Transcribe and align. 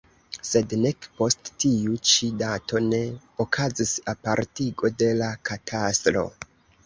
Sed 0.49 0.71
nek 0.83 1.07
post 1.17 1.49
tiu 1.63 1.97
ĉi 2.11 2.29
dato 2.39 2.81
ne 2.87 3.01
okazis 3.45 3.93
apartigo 4.13 4.91
de 5.03 5.11
la 5.21 5.29
katastro. 5.51 6.25